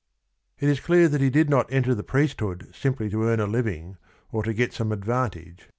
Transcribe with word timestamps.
It 0.59 0.67
is 0.67 0.79
clear 0.79 1.07
that 1.07 1.21
he 1.21 1.29
did 1.29 1.47
not 1.47 1.71
enter 1.71 1.93
the 1.93 2.01
priesthood 2.01 2.71
simply 2.73 3.07
to 3.11 3.21
earn 3.25 3.39
a 3.39 3.45
living 3.45 3.97
or 4.31 4.41
to 4.41 4.51
get 4.51 4.73
some 4.73 4.91
advantage. 4.91 5.69